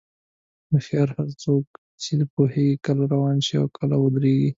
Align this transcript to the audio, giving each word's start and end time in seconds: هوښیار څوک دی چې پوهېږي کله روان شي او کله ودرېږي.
هوښیار 0.69 1.09
څوک 1.43 1.65
دی 1.83 1.93
چې 2.03 2.13
پوهېږي 2.35 2.81
کله 2.85 3.03
روان 3.13 3.37
شي 3.45 3.53
او 3.61 3.67
کله 3.77 3.95
ودرېږي. 3.99 4.49